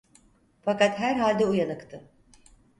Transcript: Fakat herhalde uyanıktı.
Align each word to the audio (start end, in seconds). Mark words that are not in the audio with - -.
Fakat 0.61 0.99
herhalde 0.99 1.45
uyanıktı. 1.45 2.09